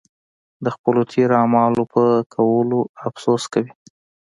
د 0.63 0.65
خپلو 0.75 1.01
تېرو 1.11 1.35
اعمالو 1.41 1.83
پر 1.91 2.07
کولو 2.33 2.79
افسوس 3.07 3.43
کوي. 3.53 3.71